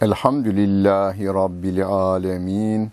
[0.00, 2.90] Elhamdülillahi Rabbil alemin.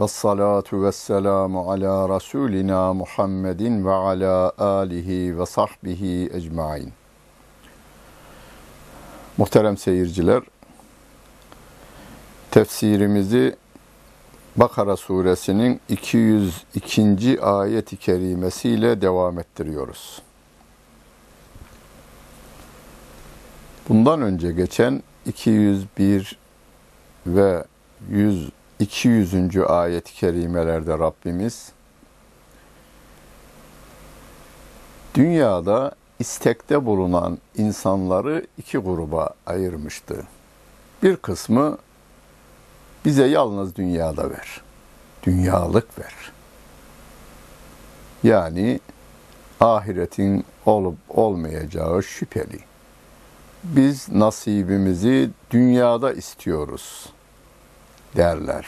[0.00, 6.92] Ve salatu ve selamu ala Resulina Muhammedin ve ala alihi ve sahbihi ecmain.
[9.36, 10.42] Muhterem seyirciler,
[12.50, 13.56] tefsirimizi
[14.56, 17.38] Bakara suresinin 202.
[17.42, 20.22] ayet-i kerimesiyle devam ettiriyoruz.
[23.88, 26.38] Bundan önce geçen 201
[27.26, 27.64] ve
[28.10, 29.56] 100 200.
[29.56, 31.72] ayet-i kerimelerde Rabbimiz
[35.14, 40.22] dünyada istekte bulunan insanları iki gruba ayırmıştı.
[41.02, 41.78] Bir kısmı
[43.04, 44.60] bize yalnız dünyada ver.
[45.22, 46.14] Dünyalık ver.
[48.22, 48.80] Yani
[49.60, 52.71] ahiretin olup olmayacağı şüpheli
[53.62, 57.06] biz nasibimizi dünyada istiyoruz
[58.16, 58.66] derler.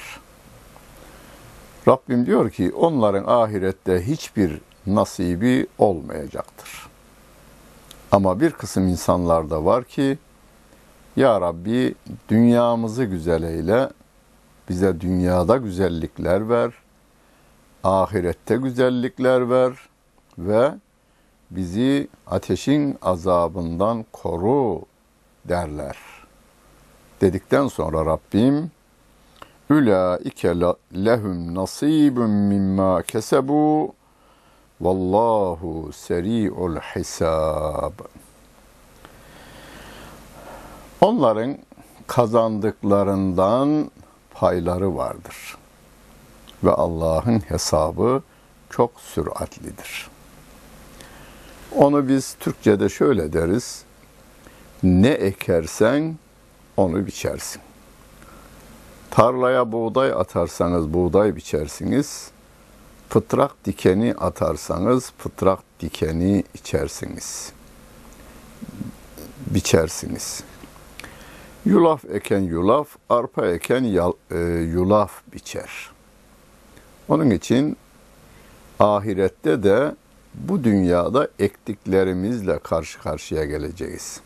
[1.88, 6.86] Rabbim diyor ki onların ahirette hiçbir nasibi olmayacaktır.
[8.12, 10.18] Ama bir kısım insanlar da var ki
[11.16, 11.94] Ya Rabbi
[12.28, 13.88] dünyamızı güzel eyle,
[14.68, 16.72] bize dünyada güzellikler ver,
[17.84, 19.72] ahirette güzellikler ver
[20.38, 20.70] ve
[21.50, 24.82] bizi ateşin azabından koru
[25.44, 25.96] derler.
[27.20, 28.70] Dedikten sonra Rabbim
[29.70, 30.48] Ulaike
[30.94, 33.94] lehum nasibun mimma kesebu
[34.80, 37.92] vallahu seri'ul hisab.
[41.00, 41.58] Onların
[42.06, 43.90] kazandıklarından
[44.30, 45.56] payları vardır.
[46.64, 48.22] Ve Allah'ın hesabı
[48.70, 50.13] çok süratlidir.''
[51.76, 53.84] Onu biz Türkçe'de şöyle deriz.
[54.82, 56.16] Ne ekersen
[56.76, 57.62] onu biçersin.
[59.10, 62.30] Tarlaya buğday atarsanız buğday biçersiniz.
[63.08, 67.52] Fıtrak dikeni atarsanız fıtrak dikeni içersiniz.
[69.46, 70.42] Biçersiniz.
[71.64, 73.84] Yulaf eken yulaf, arpa eken
[74.30, 74.38] e,
[74.72, 75.90] yulaf biçer.
[77.08, 77.76] Onun için
[78.78, 79.94] ahirette de
[80.34, 84.20] bu dünyada ektiklerimizle karşı karşıya geleceğiz.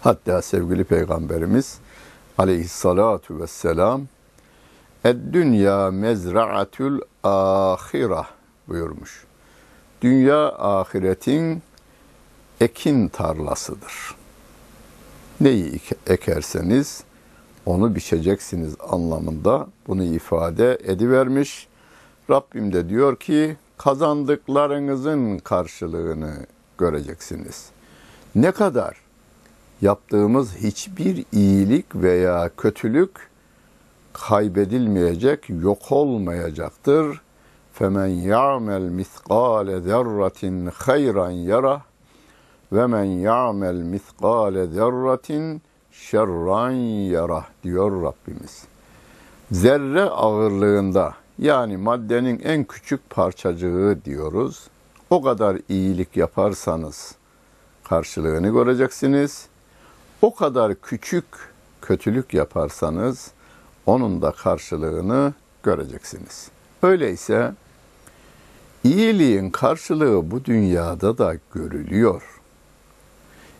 [0.00, 1.78] Hatta sevgili peygamberimiz
[2.38, 4.02] aleyhissalatu vesselam
[5.04, 8.26] Ed-dünya mezra'atül ahireh
[8.68, 9.24] buyurmuş.
[10.02, 11.62] Dünya ahiretin
[12.60, 14.14] ekin tarlasıdır.
[15.40, 17.04] Neyi ekerseniz
[17.66, 21.68] onu biçeceksiniz anlamında bunu ifade edivermiş.
[22.30, 26.34] Rabbim de diyor ki kazandıklarınızın karşılığını
[26.78, 27.68] göreceksiniz.
[28.34, 28.96] Ne kadar
[29.82, 33.10] yaptığımız hiçbir iyilik veya kötülük
[34.12, 37.20] kaybedilmeyecek, yok olmayacaktır.
[37.72, 41.82] Femen ya'mel miskale zerratin hayran yara
[42.72, 45.62] ve men ya'mel miskale zerratin
[45.92, 46.70] şerran
[47.10, 48.64] yara diyor Rabbimiz.
[49.50, 54.68] Zerre ağırlığında yani maddenin en küçük parçacığı diyoruz.
[55.10, 57.14] O kadar iyilik yaparsanız
[57.84, 59.46] karşılığını göreceksiniz.
[60.22, 61.24] O kadar küçük
[61.82, 63.30] kötülük yaparsanız
[63.86, 66.48] onun da karşılığını göreceksiniz.
[66.82, 67.52] Öyleyse
[68.84, 72.22] iyiliğin karşılığı bu dünyada da görülüyor.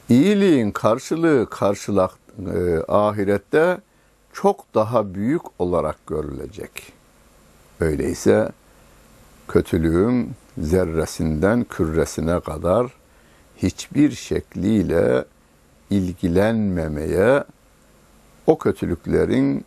[0.09, 3.79] İyiliğin karşılığı karşılak e, ahirette
[4.33, 6.96] çok daha büyük olarak görülecek.
[7.81, 8.49] Öyleyse
[9.49, 12.87] kötülüğün zerresinden küresine kadar
[13.57, 15.25] hiçbir şekliyle
[15.91, 17.45] ilgilenmemeye,
[18.47, 19.65] o kötülüklerin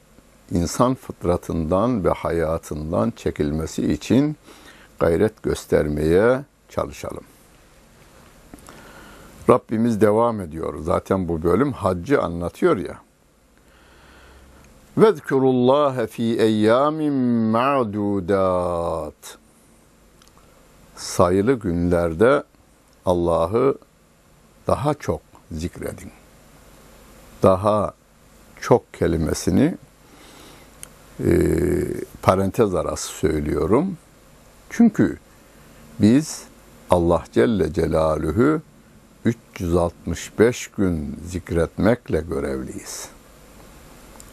[0.51, 4.35] insan fıtratından ve hayatından çekilmesi için
[4.99, 7.23] gayret göstermeye çalışalım.
[9.49, 10.73] Rabbimiz devam ediyor.
[10.81, 12.97] Zaten bu bölüm haccı anlatıyor ya.
[14.99, 17.13] Vezkurullaha fi eyyamin
[17.53, 19.37] ma'dudat.
[20.95, 22.43] Sayılı günlerde
[23.05, 23.77] Allah'ı
[24.67, 26.11] daha çok zikredin.
[27.43, 27.93] Daha
[28.61, 29.77] çok kelimesini
[31.19, 31.31] e,
[32.21, 33.97] parantez arası söylüyorum.
[34.69, 35.17] Çünkü
[35.99, 36.43] biz
[36.89, 38.61] Allah Celle Celaluhu
[39.25, 43.09] 365 gün zikretmekle görevliyiz.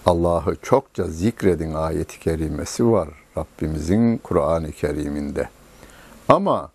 [0.06, 3.08] Allah'ı çokça zikredin ayeti kerimesi var
[3.38, 5.48] Rabbimizin Kur'an-ı Kerim'inde.
[6.28, 6.70] Ama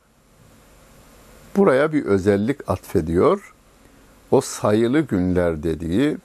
[1.56, 3.54] buraya bir özellik atfediyor.
[4.32, 6.18] O sayılı günler dediği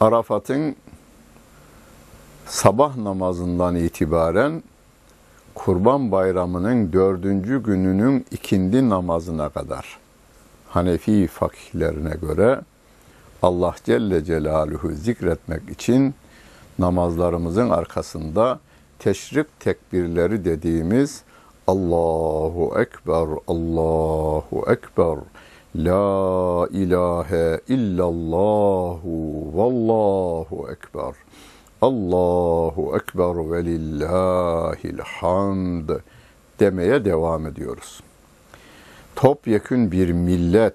[0.00, 0.76] Arafat'ın
[2.46, 4.62] sabah namazından itibaren
[5.54, 9.98] Kurban Bayramı'nın dördüncü gününün ikindi namazına kadar
[10.68, 12.60] Hanefi fakihlerine göre
[13.42, 16.14] Allah Celle Celaluhu zikretmek için
[16.78, 18.60] namazlarımızın arkasında
[18.98, 21.22] teşrik tekbirleri dediğimiz
[21.66, 25.18] Allahu Ekber, Allahu Ekber,
[25.76, 29.10] La ilahe illallahu,
[29.54, 31.14] Vallahu Ekber,
[31.80, 35.90] Allahu Ekber ve lillahil hamd
[36.60, 38.00] demeye devam ediyoruz.
[39.16, 40.74] Topyekün bir millet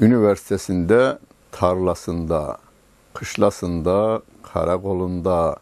[0.00, 1.18] üniversitesinde,
[1.52, 2.58] tarlasında,
[3.14, 5.56] kışlasında, karakolunda,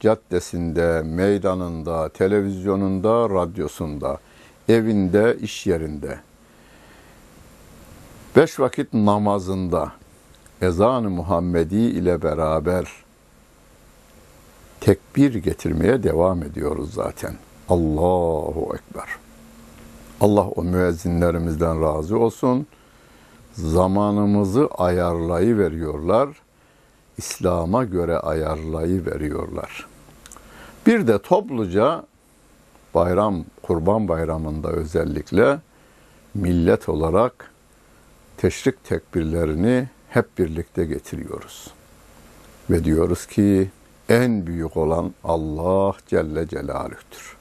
[0.00, 4.18] caddesinde, meydanında, televizyonunda, radyosunda,
[4.68, 6.18] evinde, iş yerinde,
[8.36, 9.92] beş vakit namazında,
[10.62, 12.88] ezan-ı Muhammedi ile beraber
[14.80, 17.34] tekbir getirmeye devam ediyoruz zaten.
[17.68, 19.08] Allahu Ekber.
[20.20, 22.66] Allah o müezzinlerimizden razı olsun.
[23.64, 26.28] Zamanımızı ayarlayı veriyorlar.
[27.16, 29.86] İslam'a göre ayarlayı veriyorlar.
[30.86, 32.02] Bir de topluca
[32.94, 35.58] bayram, kurban bayramında özellikle
[36.34, 37.52] millet olarak
[38.36, 41.70] teşrik tekbirlerini hep birlikte getiriyoruz.
[42.70, 43.70] Ve diyoruz ki
[44.08, 47.37] en büyük olan Allah Celle Celaluh'tür.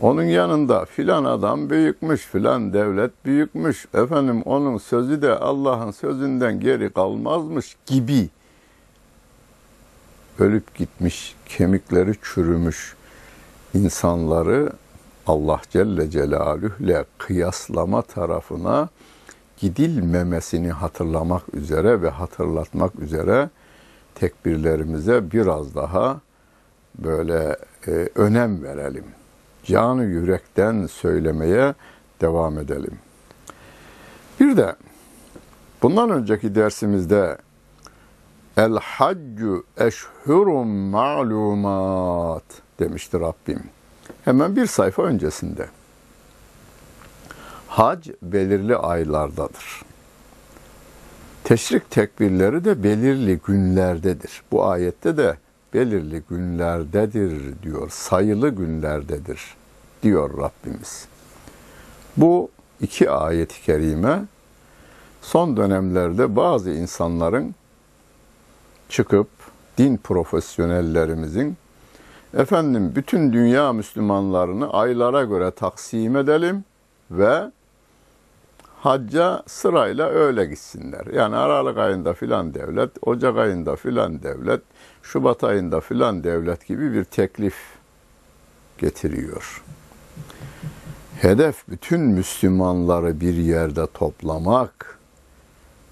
[0.00, 6.92] Onun yanında filan adam büyükmüş, filan devlet büyükmüş, efendim onun sözü de Allah'ın sözünden geri
[6.92, 8.28] kalmazmış gibi
[10.38, 12.96] ölüp gitmiş, kemikleri çürümüş
[13.74, 14.72] insanları
[15.26, 18.88] Allah Celle Celaluh'le kıyaslama tarafına
[19.56, 23.50] gidilmemesini hatırlamak üzere ve hatırlatmak üzere
[24.14, 26.20] tekbirlerimize biraz daha
[26.98, 29.04] böyle e, önem verelim.
[29.64, 31.74] Canı yürekten söylemeye
[32.20, 32.98] devam edelim.
[34.40, 34.76] Bir de
[35.82, 37.38] bundan önceki dersimizde
[38.56, 42.42] El haccu eşhurun ma'lumat
[42.80, 43.62] demişti Rabbim.
[44.24, 45.68] Hemen bir sayfa öncesinde.
[47.68, 49.82] Hac belirli aylardadır.
[51.44, 54.42] Teşrik tekbirleri de belirli günlerdedir.
[54.52, 55.38] Bu ayette de
[55.74, 57.90] belirli günlerdedir diyor.
[57.90, 59.40] Sayılı günlerdedir
[60.02, 61.08] diyor Rabbimiz.
[62.16, 64.24] Bu iki ayet-i kerime
[65.22, 67.54] son dönemlerde bazı insanların
[68.88, 69.28] çıkıp
[69.78, 71.56] din profesyonellerimizin
[72.34, 76.64] efendim bütün dünya Müslümanlarını aylara göre taksim edelim
[77.10, 77.50] ve
[78.80, 81.06] hacca sırayla öyle gitsinler.
[81.06, 84.60] Yani Aralık ayında filan devlet, Ocak ayında filan devlet,
[85.02, 87.56] Şubat ayında filan devlet gibi bir teklif
[88.78, 89.62] getiriyor.
[91.20, 94.98] Hedef bütün Müslümanları bir yerde toplamak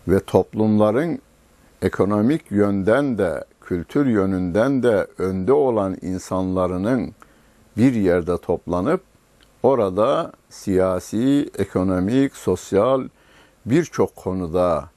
[0.09, 1.19] ve toplumların
[1.83, 7.15] ekonomik yönden de, kültür yönünden de önde olan insanların
[7.77, 9.01] bir yerde toplanıp
[9.63, 13.09] orada siyasi, ekonomik, sosyal
[13.67, 14.91] birçok konuda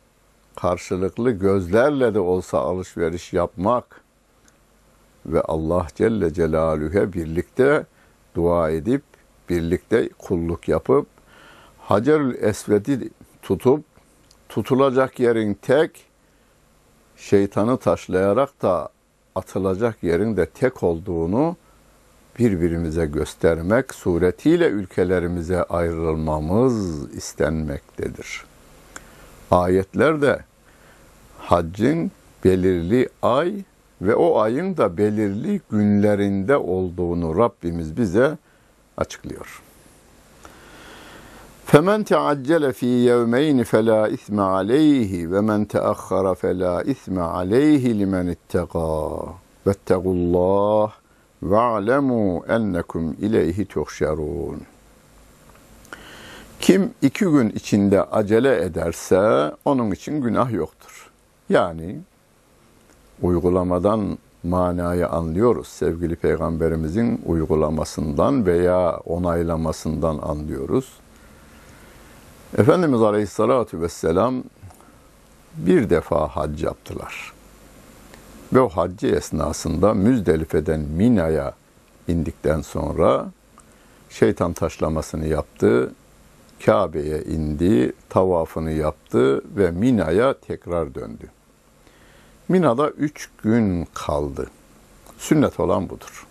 [0.55, 4.01] karşılıklı gözlerle de olsa alışveriş yapmak
[5.25, 7.85] ve Allah Celle Celaluhu'ya birlikte
[8.35, 9.03] dua edip,
[9.49, 11.07] birlikte kulluk yapıp,
[11.79, 13.09] Hacerül Esved'i
[13.41, 13.83] tutup,
[14.49, 16.05] tutulacak yerin tek,
[17.17, 18.89] şeytanı taşlayarak da
[19.35, 21.55] atılacak yerin de tek olduğunu
[22.38, 28.44] birbirimize göstermek suretiyle ülkelerimize ayrılmamız istenmektedir.
[29.50, 30.38] Ayetlerde
[31.38, 32.10] haccın
[32.44, 33.54] belirli ay
[34.02, 38.38] ve o ayın da belirli günlerinde olduğunu Rabbimiz bize
[38.96, 39.62] açıklıyor.
[41.74, 49.04] فَمَنْ تَعَجَّلَ ف۪ي يَوْمَيْنِ فَلَا اِثْمَ عَلَيْهِ وَمَنْ تَأَخَّرَ فَلَا اِثْمَ عَلَيْهِ لِمَنِ اتَّقَى
[49.66, 50.88] وَاتَّقُوا اللّٰهِ
[51.42, 54.58] وَعْلَمُوا اَنَّكُمْ اِلَيْهِ تُحْشَرُونَ
[56.60, 61.10] Kim iki gün içinde acele ederse onun için günah yoktur.
[61.48, 62.00] Yani
[63.22, 65.68] uygulamadan manayı anlıyoruz.
[65.68, 70.92] Sevgili Peygamberimizin uygulamasından veya onaylamasından anlıyoruz.
[72.58, 74.34] Efendimiz Aleyhisselatü Vesselam
[75.56, 77.32] bir defa hac yaptılar.
[78.53, 81.53] Ve o haccı esnasında Müzdelife'den Mina'ya
[82.07, 83.31] indikten sonra
[84.09, 85.93] şeytan taşlamasını yaptı,
[86.65, 91.29] Kabe'ye indi, tavafını yaptı ve Mina'ya tekrar döndü.
[92.49, 94.47] Mina'da üç gün kaldı.
[95.17, 96.27] Sünnet olan budur.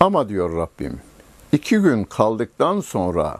[0.00, 1.00] Ama diyor Rabbim,
[1.52, 3.38] iki gün kaldıktan sonra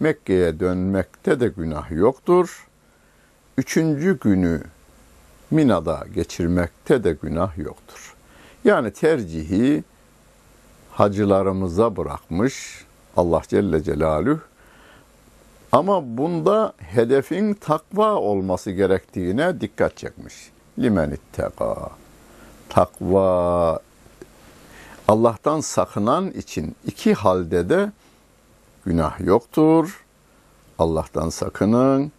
[0.00, 2.66] Mekke'ye dönmekte de günah yoktur.
[3.58, 4.62] Üçüncü günü
[5.50, 8.14] Mina'da geçirmekte de günah yoktur.
[8.64, 9.84] Yani tercihi
[10.90, 12.84] hacılarımıza bırakmış
[13.16, 14.40] Allah Celle Celaluhu.
[15.72, 20.34] Ama bunda hedefin takva olması gerektiğine dikkat çekmiş.
[20.78, 21.90] Limen itteka.
[22.68, 23.80] Takva
[25.08, 27.92] Allah'tan sakınan için iki halde de
[28.86, 30.04] günah yoktur.
[30.78, 32.12] Allah'tan sakının.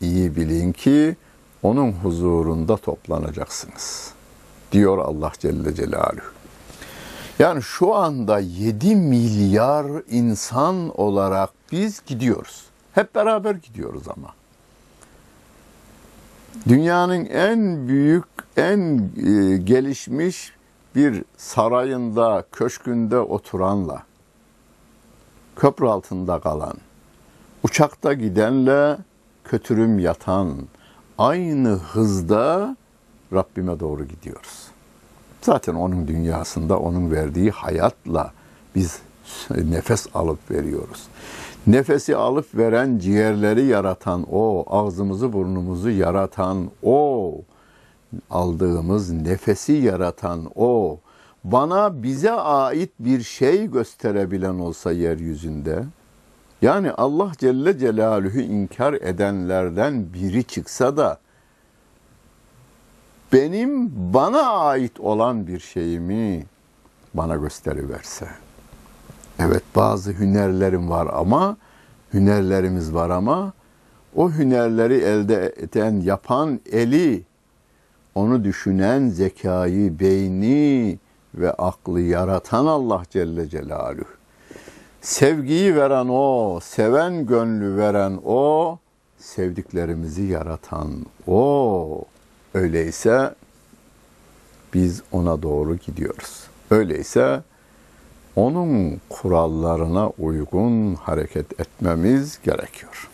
[0.00, 1.16] İyi bilin ki
[1.66, 4.12] onun huzurunda toplanacaksınız.
[4.72, 6.36] Diyor Allah Celle Celaluhu.
[7.38, 12.64] Yani şu anda 7 milyar insan olarak biz gidiyoruz.
[12.92, 14.34] Hep beraber gidiyoruz ama.
[16.68, 18.24] Dünyanın en büyük,
[18.56, 20.52] en e, gelişmiş
[20.94, 24.02] bir sarayında, köşkünde oturanla,
[25.56, 26.76] köprü altında kalan,
[27.62, 28.96] uçakta gidenle
[29.44, 30.56] kötürüm yatan,
[31.18, 32.76] aynı hızda
[33.32, 34.66] Rabbime doğru gidiyoruz.
[35.42, 38.32] Zaten onun dünyasında onun verdiği hayatla
[38.74, 38.98] biz
[39.50, 41.02] nefes alıp veriyoruz.
[41.66, 47.34] Nefesi alıp veren ciğerleri yaratan o, ağzımızı burnumuzu yaratan o,
[48.30, 50.98] aldığımız nefesi yaratan o,
[51.44, 55.84] bana bize ait bir şey gösterebilen olsa yeryüzünde,
[56.62, 61.18] yani Allah Celle Celaluhu inkar edenlerden biri çıksa da
[63.32, 66.46] benim bana ait olan bir şeyimi
[67.14, 68.28] bana gösteriverse.
[69.38, 71.56] Evet bazı hünerlerim var ama
[72.14, 73.52] hünerlerimiz var ama
[74.16, 77.22] o hünerleri elde eden, yapan eli,
[78.14, 80.98] onu düşünen zekayı, beyni
[81.34, 84.16] ve aklı yaratan Allah Celle Celaluhu.
[85.06, 88.78] Sevgiyi veren o, seven gönlü veren o,
[89.18, 90.90] sevdiklerimizi yaratan
[91.26, 92.04] o.
[92.54, 93.34] Öyleyse
[94.74, 96.44] biz ona doğru gidiyoruz.
[96.70, 97.42] Öyleyse
[98.36, 103.10] onun kurallarına uygun hareket etmemiz gerekiyor.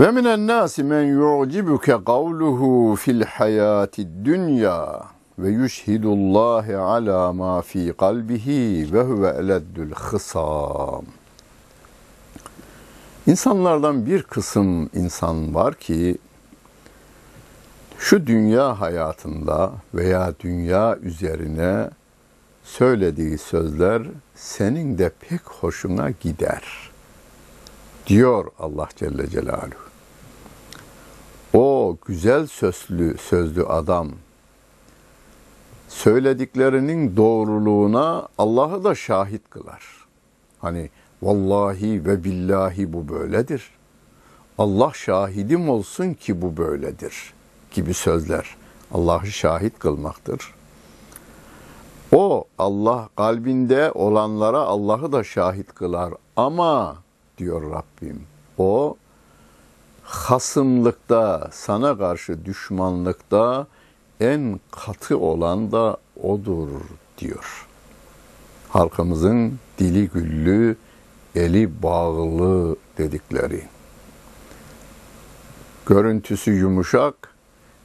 [0.00, 5.02] Ve minen nasi men yu'cibuke kavluhu fil hayati dünya
[5.38, 11.04] ve yüşhidullahi ala ma fi kalbihi ve huve eleddül hısam.
[13.26, 16.18] İnsanlardan bir kısım insan var ki
[17.98, 21.90] şu dünya hayatında veya dünya üzerine
[22.64, 24.02] söylediği sözler
[24.34, 26.90] senin de pek hoşuna gider.
[28.06, 29.86] Diyor Allah Celle Celaluhu.
[31.54, 34.10] O güzel sözlü sözlü adam
[35.88, 39.82] söylediklerinin doğruluğuna Allah'ı da şahit kılar.
[40.58, 40.90] Hani
[41.22, 43.70] vallahi ve billahi bu böyledir.
[44.58, 47.34] Allah şahidim olsun ki bu böyledir
[47.70, 48.56] gibi sözler
[48.92, 50.54] Allah'ı şahit kılmaktır.
[52.12, 56.96] O Allah kalbinde olanlara Allah'ı da şahit kılar ama
[57.38, 58.22] diyor Rabbim
[58.58, 58.96] o
[60.02, 63.66] hasımlıkta, sana karşı düşmanlıkta
[64.20, 66.68] en katı olan da odur
[67.18, 67.66] diyor.
[68.68, 70.76] Halkımızın dili güllü,
[71.34, 73.62] eli bağlı dedikleri.
[75.86, 77.14] Görüntüsü yumuşak,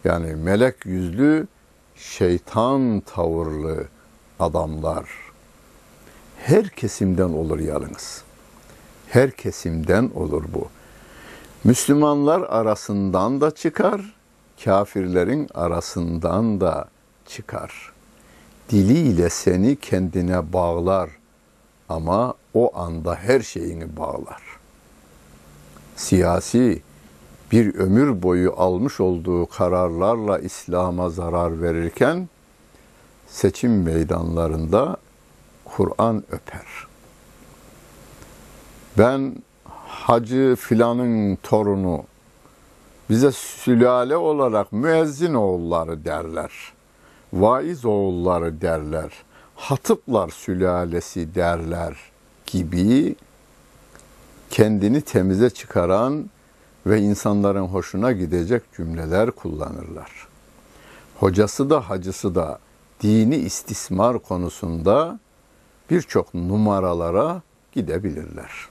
[0.04, 1.48] yani melek yüzlü,
[1.96, 3.88] şeytan tavırlı
[4.40, 5.10] adamlar.
[6.38, 8.24] Her kesimden olur yalnız.
[9.08, 10.70] Her kesimden olur bu.
[11.64, 14.02] Müslümanlar arasından da çıkar,
[14.64, 16.86] kafirlerin arasından da
[17.28, 17.92] çıkar.
[18.70, 21.10] Diliyle seni kendine bağlar
[21.90, 24.42] ama o anda her şeyini bağlar.
[25.96, 26.82] Siyasi
[27.52, 32.30] bir ömür boyu almış olduğu kararlarla İslam'a zarar verirken
[33.28, 34.98] seçim meydanlarında
[35.66, 36.88] Kur'an öper.
[38.98, 39.36] Ben
[39.88, 42.04] hacı filanın torunu
[43.12, 46.52] bize sülale olarak müezzin oğulları derler.
[47.34, 49.12] Vaiz oğulları derler.
[49.56, 51.98] Hatıplar sülalesi derler
[52.46, 53.16] gibi
[54.50, 56.30] kendini temize çıkaran
[56.86, 60.28] ve insanların hoşuna gidecek cümleler kullanırlar.
[61.20, 62.60] Hocası da hacısı da
[63.02, 65.20] dini istismar konusunda
[65.90, 68.71] birçok numaralara gidebilirler.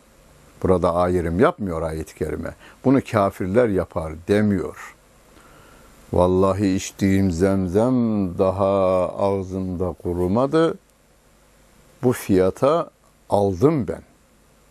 [0.63, 2.55] Burada ayrım yapmıyor ayet-i kerime.
[2.85, 4.95] Bunu kafirler yapar demiyor.
[6.13, 7.95] Vallahi içtiğim zemzem
[8.39, 10.79] daha ağzımda kurumadı.
[12.03, 12.91] Bu fiyata
[13.31, 14.03] aldım ben.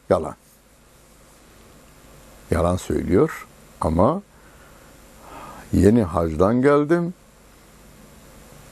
[0.10, 0.36] Yalan.
[2.52, 3.48] Yalan söylüyor
[3.82, 4.22] ama
[5.74, 7.14] yeni hacdan geldim.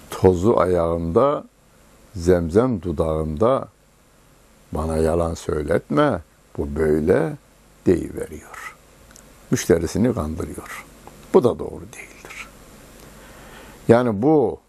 [0.09, 1.43] Tozu ayağımda,
[2.15, 3.67] zemzem dudağımda
[4.71, 6.21] bana yalan söyletme.
[6.57, 7.33] Bu böyle
[7.85, 8.75] deyiveriyor.
[9.51, 10.85] Müşterisini kandırıyor.
[11.33, 12.47] Bu da doğru değildir.
[13.87, 14.59] Yani bu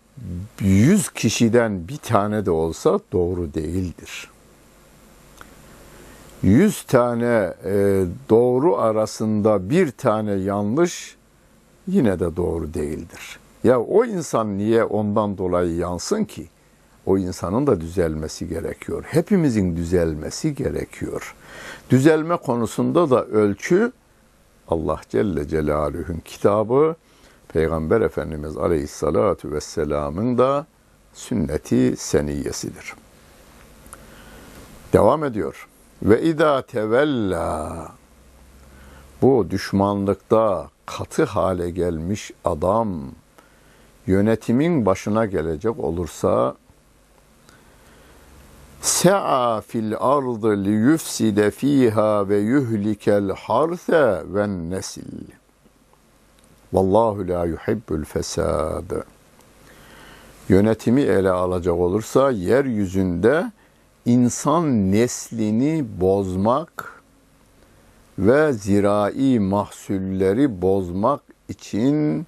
[0.61, 4.31] yüz kişiden bir tane de olsa doğru değildir.
[6.43, 11.17] Yüz tane e, doğru arasında bir tane yanlış
[11.87, 13.39] yine de doğru değildir.
[13.65, 16.47] Ya o insan niye ondan dolayı yansın ki?
[17.07, 19.05] O insanın da düzelmesi gerekiyor.
[19.07, 21.35] Hepimizin düzelmesi gerekiyor.
[21.91, 23.93] Düzelme konusunda da ölçü
[24.69, 26.97] Allah Celle Celaluhu'nun kitabı,
[27.49, 30.67] Peygamber Efendimiz Aleyhissalatu Vesselam'ın da
[31.15, 32.95] sünneti seniyesidir.
[34.93, 35.69] Devam ediyor.
[36.03, 37.89] Ve idâ tevella
[39.23, 43.03] bu düşmanlıkta katı hale gelmiş adam
[44.07, 46.55] yönetimin başına gelecek olursa
[48.83, 55.29] Se'a fil ardı li yufside fiha ve yuhlikel harse ve nesil.
[56.73, 58.91] Vallahu la yuhibbul fesad.
[60.49, 63.53] Yönetimi ele alacak olursa yeryüzünde
[64.07, 67.03] insan neslini bozmak
[68.19, 72.27] ve zirai mahsulleri bozmak için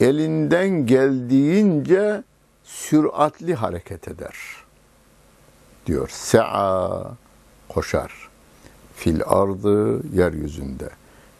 [0.00, 2.22] elinden geldiğince
[2.64, 4.69] süratli hareket eder.''
[5.86, 6.08] Diyor.
[6.08, 7.02] Se'a
[7.68, 8.28] koşar.
[8.94, 10.90] Fil ardı yeryüzünde.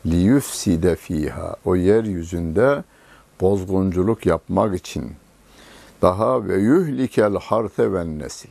[0.07, 1.57] Li yufside fiha.
[1.64, 2.85] O yeryüzünde
[3.40, 5.12] bozgunculuk yapmak için.
[6.03, 8.50] Daha ve yuhlikel harte ve nesil.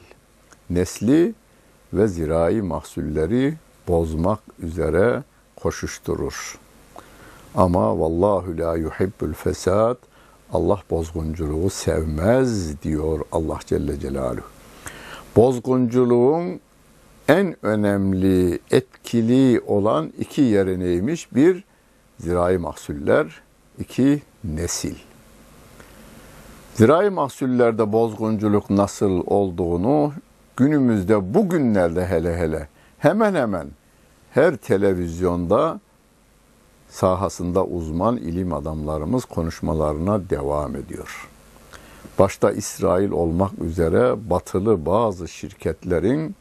[0.69, 1.33] Nesli
[1.93, 3.53] ve zirai mahsulleri
[3.87, 5.23] bozmak üzere
[5.55, 6.59] koşuşturur.
[7.55, 9.97] Ama vallahu la yuhibbul fesad.
[10.53, 14.58] Allah bozgunculuğu sevmez diyor Allah Celle Celaluhu
[15.35, 16.59] bozgunculuğun
[17.27, 21.35] en önemli, etkili olan iki yeri neymiş?
[21.35, 21.63] Bir,
[22.19, 23.41] zirai mahsuller,
[23.79, 24.95] iki nesil.
[26.73, 30.13] Zirai mahsullerde bozgunculuk nasıl olduğunu
[30.57, 33.67] günümüzde bugünlerde hele hele hemen hemen
[34.31, 35.79] her televizyonda
[36.89, 41.29] sahasında uzman ilim adamlarımız konuşmalarına devam ediyor.
[42.19, 46.35] Başta İsrail olmak üzere batılı bazı şirketlerin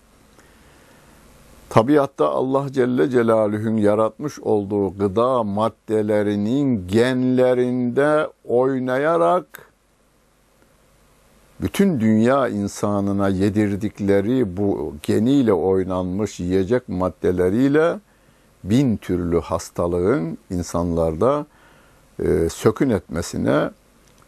[1.68, 9.72] tabiatta Allah Celle Celaluhu'nun yaratmış olduğu gıda maddelerinin genlerinde oynayarak
[11.60, 18.00] bütün dünya insanına yedirdikleri bu geniyle oynanmış yiyecek maddeleriyle
[18.64, 21.46] bin türlü hastalığın insanlarda
[22.22, 23.70] e, sökün etmesine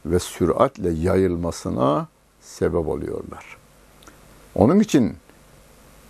[0.06, 2.06] ve süratle yayılmasına
[2.40, 3.56] sebep oluyorlar.
[4.54, 5.16] Onun için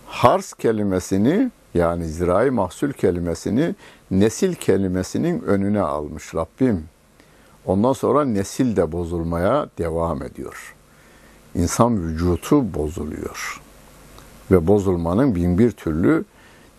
[0.05, 3.75] hars kelimesini yani zirai mahsul kelimesini
[4.11, 6.83] nesil kelimesinin önüne almış Rabbim.
[7.65, 10.75] Ondan sonra nesil de bozulmaya devam ediyor.
[11.55, 13.61] İnsan vücutu bozuluyor.
[14.51, 16.25] Ve bozulmanın bin bir türlü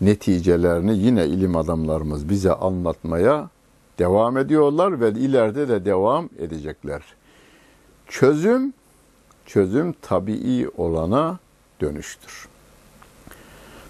[0.01, 3.49] neticelerini yine ilim adamlarımız bize anlatmaya
[3.99, 7.01] devam ediyorlar ve ileride de devam edecekler.
[8.07, 8.73] Çözüm,
[9.45, 11.39] çözüm tabii olana
[11.81, 12.47] dönüştür.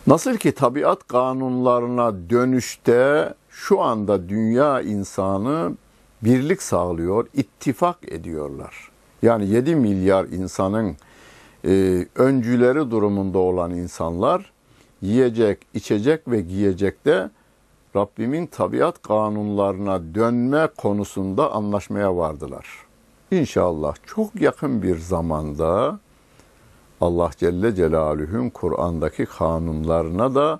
[0.07, 5.73] Nasıl ki tabiat kanunlarına dönüşte şu anda dünya insanı
[6.21, 8.89] birlik sağlıyor, ittifak ediyorlar.
[9.21, 10.95] Yani 7 milyar insanın
[11.65, 14.51] e, öncüleri durumunda olan insanlar
[15.01, 17.29] yiyecek, içecek ve giyecekte
[17.95, 22.67] Rabbimin tabiat kanunlarına dönme konusunda anlaşmaya vardılar.
[23.31, 25.99] İnşallah çok yakın bir zamanda
[27.01, 30.59] Allah Celle Celaluhu'nun Kur'an'daki kanunlarına da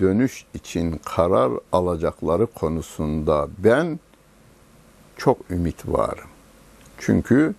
[0.00, 4.00] dönüş için karar alacakları konusunda ben
[5.16, 6.28] çok ümit varım.
[6.98, 7.54] Çünkü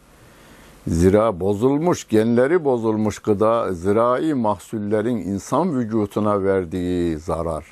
[0.87, 7.65] zira bozulmuş, genleri bozulmuş gıda, zirai mahsullerin insan vücutuna verdiği zarar,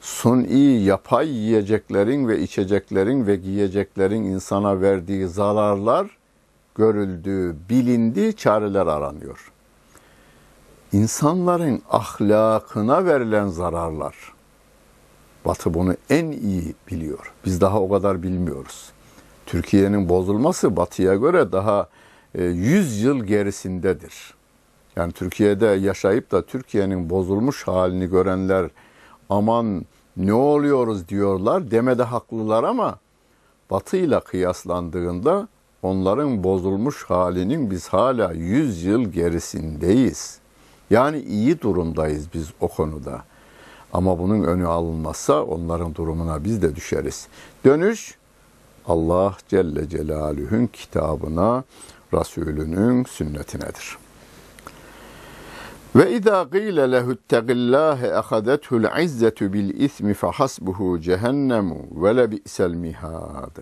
[0.00, 6.06] suni yapay yiyeceklerin ve içeceklerin ve giyeceklerin insana verdiği zararlar
[6.74, 9.52] görüldü, bilindi, çareler aranıyor.
[10.92, 14.14] İnsanların ahlakına verilen zararlar.
[15.44, 17.32] Batı bunu en iyi biliyor.
[17.44, 18.92] Biz daha o kadar bilmiyoruz.
[19.46, 21.88] Türkiye'nin bozulması Batı'ya göre daha
[22.34, 24.34] 100 e, yıl gerisindedir.
[24.96, 28.70] Yani Türkiye'de yaşayıp da Türkiye'nin bozulmuş halini görenler
[29.30, 29.84] aman
[30.16, 32.98] ne oluyoruz diyorlar demede haklılar ama
[33.70, 35.48] Batı ile kıyaslandığında
[35.82, 40.38] onların bozulmuş halinin biz hala 100 yıl gerisindeyiz.
[40.90, 43.22] Yani iyi durumdayız biz o konuda.
[43.92, 47.28] Ama bunun önü alınmazsa onların durumuna biz de düşeriz.
[47.64, 48.18] Dönüş
[48.86, 51.64] Allah Celle Celaluhu'nun kitabına,
[52.14, 53.98] Resulünün sünnetinedir.
[55.96, 62.74] Ve izâ gîle lehu ittegillâhe ehadethul izzetu bil ismi fe hasbuhu cehennemu ve le bi'sel
[62.74, 63.56] mihad.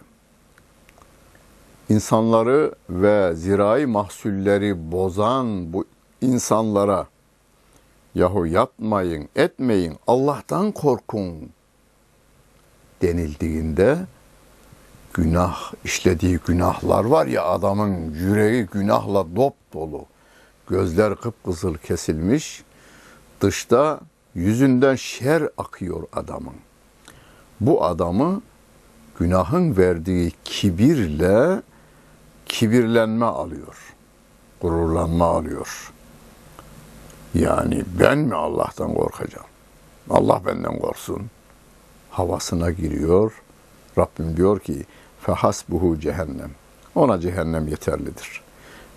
[1.89, 5.85] İnsanları ve zirai mahsulleri bozan bu
[6.21, 7.07] insanlara
[8.15, 11.51] yahu yapmayın, etmeyin, Allah'tan korkun
[13.03, 13.99] denildiğinde
[15.15, 20.07] günah, işlediği günahlar var ya adamın yüreği günahla dop dolu.
[20.71, 22.65] Gözler kıpkızıl kesilmiş.
[23.41, 24.01] Dışta
[24.35, 26.55] yüzünden şer akıyor adamın.
[27.61, 28.43] Bu adamı
[29.19, 31.63] günahın verdiği kibirle
[32.47, 33.95] kibirlenme alıyor.
[34.61, 35.93] Gururlanma alıyor.
[37.35, 39.47] Yani ben mi Allah'tan korkacağım?
[40.11, 41.31] Allah benden korksun.
[42.11, 43.43] Havasına giriyor.
[43.99, 44.85] Rabbim diyor ki
[45.21, 46.51] fehasbuhu cehennem.
[46.95, 48.43] Ona cehennem yeterlidir.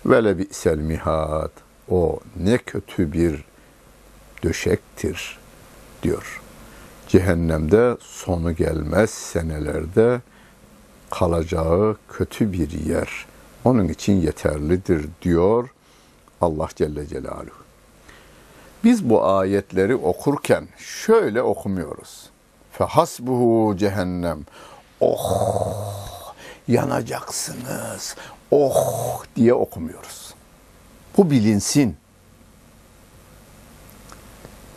[0.06, 1.50] Ve le bi'sel mihad.
[1.90, 3.44] O ne kötü bir
[4.44, 5.38] döşektir
[6.02, 6.40] diyor.
[7.08, 10.20] Cehennemde sonu gelmez senelerde
[11.10, 13.26] kalacağı kötü bir yer.
[13.64, 15.68] Onun için yeterlidir diyor
[16.40, 17.62] Allah Celle Celaluhu.
[18.84, 22.30] Biz bu ayetleri okurken şöyle okumuyoruz.
[22.72, 24.46] Fehasbuhu cehennem.
[25.00, 26.34] Oh
[26.68, 28.16] yanacaksınız.
[28.50, 30.21] Oh diye okumuyoruz.
[31.16, 31.96] Bu bilinsin.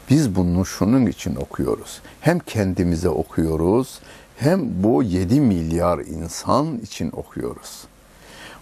[0.09, 2.01] Biz bunu şunun için okuyoruz.
[2.21, 3.99] Hem kendimize okuyoruz,
[4.37, 7.83] hem bu 7 milyar insan için okuyoruz.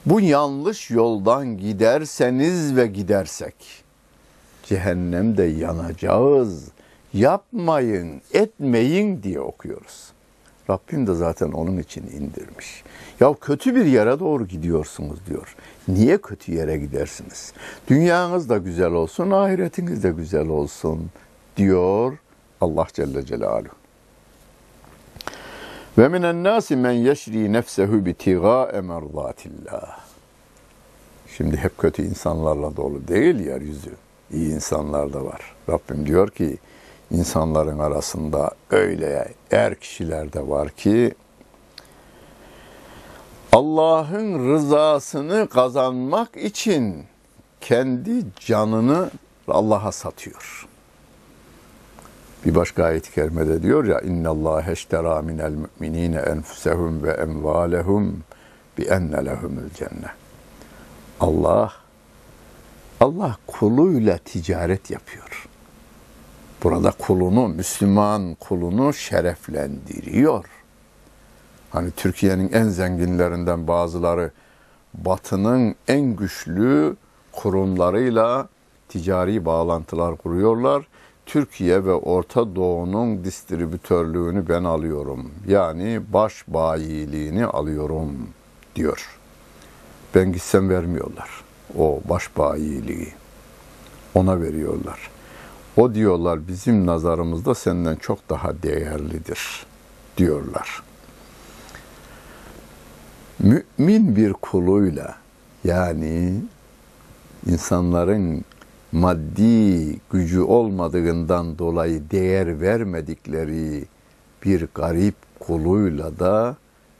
[0.06, 3.56] Bu yanlış yoldan giderseniz ve gidersek
[4.64, 6.68] cehennemde yanacağız.
[7.14, 10.14] Yapmayın, etmeyin diye okuyoruz.
[10.70, 12.84] Rabbim de zaten onun için indirmiş.
[13.20, 15.56] Ya kötü bir yere doğru gidiyorsunuz diyor.
[15.88, 17.54] Niye kötü yere gidersiniz?
[17.88, 21.10] Dünyanız da güzel olsun, ahiretiniz de güzel olsun
[21.58, 22.18] diyor
[22.62, 23.76] Allah Celle Celaluhu.
[25.98, 30.00] Ve minen nasi men yeşri nefsehu bitiga emerzatillah.
[31.38, 33.92] Şimdi hep kötü insanlarla dolu değil yeryüzü.
[34.32, 35.42] İyi insanlar da var.
[35.70, 36.58] Rabbim diyor ki
[37.12, 41.14] insanların arasında öyle er kişiler de var ki
[43.54, 47.04] Allah'ın rızasını kazanmak için
[47.62, 49.12] kendi canını
[49.48, 50.68] Allah'a satıyor.
[52.46, 58.24] Bir başka ayet-i kerimede diyor ya inna Allah eştera minel mu'minine enfusehum ve emvalehum
[58.78, 60.12] bi enne lehumul cennet.
[61.20, 61.74] Allah
[63.00, 65.48] Allah kuluyla ticaret yapıyor.
[66.64, 70.46] Burada kulunu, Müslüman kulunu şereflendiriyor.
[71.74, 74.32] Hani Türkiye'nin en zenginlerinden bazıları
[74.94, 76.96] Batı'nın en güçlü
[77.32, 78.48] kurumlarıyla
[78.90, 80.88] ticari bağlantılar kuruyorlar.
[81.26, 85.32] Türkiye ve Orta Doğu'nun distribütörlüğünü ben alıyorum.
[85.48, 88.28] Yani baş bayiliğini alıyorum
[88.76, 89.20] diyor.
[90.16, 91.30] Ben gitsem vermiyorlar.
[91.78, 93.14] O baş bayiliği.
[94.16, 95.10] Ona veriyorlar.
[95.78, 99.66] O diyorlar bizim nazarımızda senden çok daha değerlidir
[100.18, 100.84] diyorlar.
[103.40, 105.16] Mümin bir kuluyla
[105.64, 106.42] yani
[107.48, 108.46] insanların
[108.92, 113.86] maddi gücü olmadığından dolayı değer vermedikleri
[114.46, 116.56] bir garip kuluyla da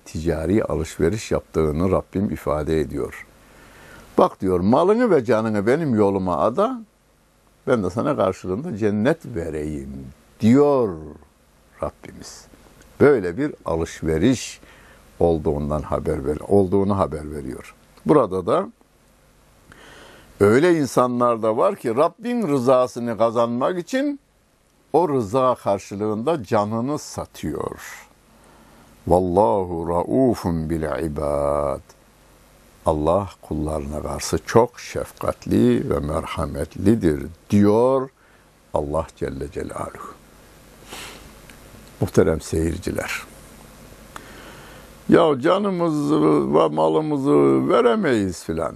[0.06, 3.26] ticari alışveriş yaptığını Rabbim ifade ediyor.
[4.18, 6.82] Bak diyor malını ve canını benim yoluma ada,
[7.68, 9.90] ben de sana karşılığında cennet vereyim
[10.40, 10.98] diyor
[11.84, 12.46] Rabbimiz.
[13.00, 14.60] Böyle bir alışveriş
[15.20, 17.76] olduğundan haber ver, olduğunu haber veriyor.
[18.06, 18.70] Burada da
[20.40, 24.20] öyle insanlar da var ki Rabbin rızasını kazanmak için
[24.94, 28.08] o rıza karşılığında canını satıyor.
[29.08, 31.82] Vallahu raufun bil ibad.
[32.86, 38.10] Allah kullarına karşı çok şefkatli ve merhametlidir diyor
[38.74, 40.14] Allah Celle Celaluhu.
[42.02, 43.33] Muhterem seyirciler.
[45.10, 46.22] Ya canımızı
[46.54, 48.76] ve malımızı veremeyiz filan.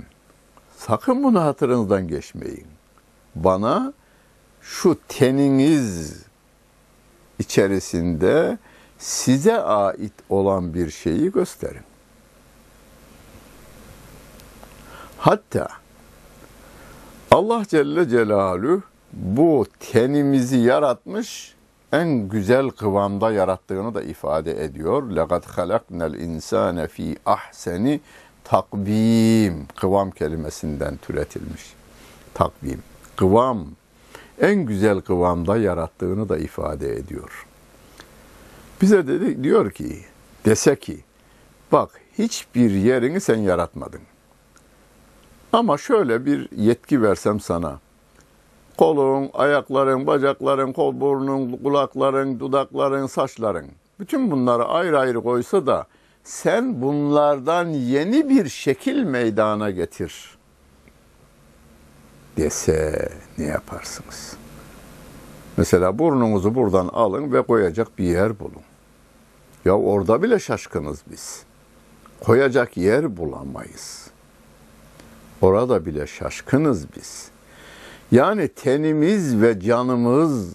[0.77, 2.67] Sakın bunu hatırınızdan geçmeyin.
[3.35, 3.93] Bana
[4.61, 6.23] şu teniniz
[7.39, 8.57] içerisinde
[8.97, 11.83] size ait olan bir şeyi gösterin.
[15.17, 15.67] Hatta
[17.31, 18.81] Allah Celle Celaluhu
[19.13, 21.55] bu tenimizi yaratmış,
[21.92, 25.02] en güzel kıvamda yarattığını da ifade ediyor.
[25.02, 28.00] لَقَدْ خَلَقْنَا الْاِنْسَانَ ف۪ي ahseni
[28.44, 31.74] takvim, kıvam kelimesinden türetilmiş.
[32.34, 32.82] Takvim,
[33.16, 33.66] kıvam,
[34.40, 37.46] en güzel kıvamda yarattığını da ifade ediyor.
[38.82, 40.00] Bize dedi, diyor ki,
[40.44, 41.04] dese ki,
[41.72, 44.00] bak hiçbir yerini sen yaratmadın.
[45.52, 47.80] Ama şöyle bir yetki versem sana.
[48.77, 53.67] Kolun, ayakların, bacakların, kol, burnun, kulakların, dudakların, saçların.
[53.99, 55.87] Bütün bunları ayrı ayrı koysa da
[56.23, 60.37] sen bunlardan yeni bir şekil meydana getir
[62.37, 64.33] dese ne yaparsınız?
[65.57, 68.61] Mesela burnunuzu buradan alın ve koyacak bir yer bulun.
[69.65, 71.43] Ya orada bile şaşkınız biz.
[72.23, 74.07] Koyacak yer bulamayız.
[75.41, 77.29] Orada bile şaşkınız biz.
[78.11, 80.53] Yani tenimiz ve canımız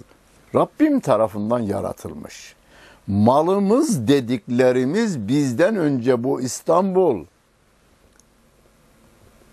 [0.55, 2.55] Rabbim tarafından yaratılmış.
[3.07, 7.25] Malımız dediklerimiz bizden önce bu İstanbul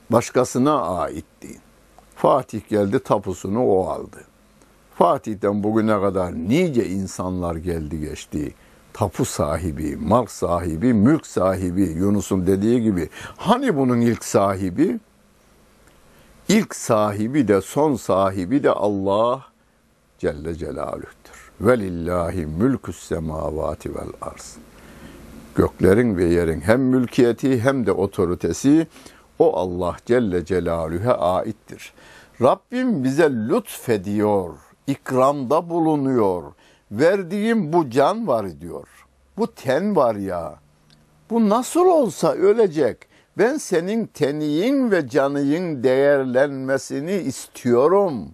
[0.09, 1.59] başkasına aitti.
[2.15, 4.17] Fatih geldi tapusunu o aldı.
[4.95, 8.53] Fatih'ten bugüne kadar nice insanlar geldi geçti.
[8.93, 13.09] Tapu sahibi, mal sahibi, mülk sahibi Yunus'un dediği gibi.
[13.37, 14.99] Hani bunun ilk sahibi?
[16.49, 19.45] İlk sahibi de son sahibi de Allah
[20.19, 21.51] Celle Celaluh'tür.
[21.61, 24.57] Velillahi mülkü semavati vel arz.
[25.55, 28.87] Göklerin ve yerin hem mülkiyeti hem de otoritesi
[29.39, 31.93] o Allah Celle Celaluhu'ya aittir.
[32.41, 34.53] Rabbim bize lütfediyor,
[34.87, 36.43] ikramda bulunuyor.
[36.91, 38.87] Verdiğim bu can var diyor.
[39.37, 40.55] Bu ten var ya.
[41.29, 43.08] Bu nasıl olsa ölecek.
[43.37, 48.27] Ben senin teniyin ve canıyın değerlenmesini istiyorum.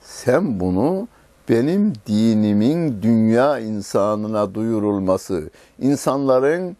[0.00, 1.08] Sen bunu
[1.48, 6.76] benim dinimin dünya insanına duyurulması, insanların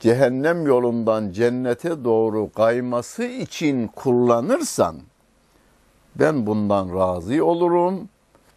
[0.00, 4.96] cehennem yolundan cennete doğru kayması için kullanırsan
[6.16, 8.08] ben bundan razı olurum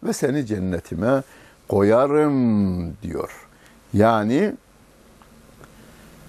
[0.02, 1.22] ve seni cennetime
[1.68, 3.48] koyarım diyor.
[3.92, 4.54] Yani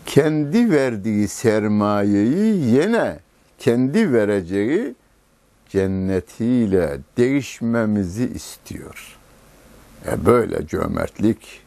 [0.10, 3.20] kendi verdiği sermayeyi yine
[3.60, 4.96] kendi vereceği
[5.70, 9.18] cennetiyle değişmemizi istiyor.
[10.08, 11.62] E böyle cömertlik,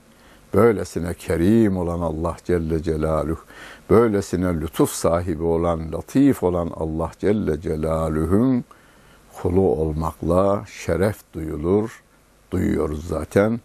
[0.54, 3.40] böylesine kerim olan Allah Celle Celaluhu,
[3.90, 8.64] böylesine lütuf sahibi olan, latif olan Allah Celle Celaluhu'nun
[9.42, 12.02] kulu olmakla şeref duyulur,
[12.50, 13.60] duyuyoruz zaten.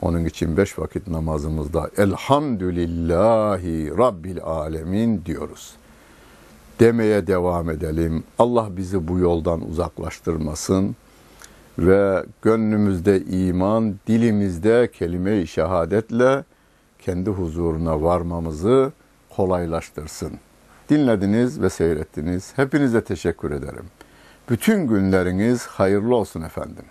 [0.00, 5.72] Onun için beş vakit namazımızda Elhamdülillahi Rabbil Alemin diyoruz.
[6.80, 8.24] Demeye devam edelim.
[8.38, 10.96] Allah bizi bu yoldan uzaklaştırmasın
[11.78, 16.44] ve gönlümüzde iman, dilimizde kelime-i şehadetle
[16.98, 18.92] kendi huzuruna varmamızı
[19.36, 20.32] kolaylaştırsın.
[20.88, 22.52] Dinlediniz ve seyrettiniz.
[22.56, 23.84] Hepinize teşekkür ederim.
[24.50, 26.84] Bütün günleriniz hayırlı olsun efendim.